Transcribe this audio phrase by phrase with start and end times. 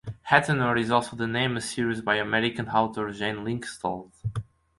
[0.31, 4.09] Athanor is also the name a series by American author Jane Lindskold.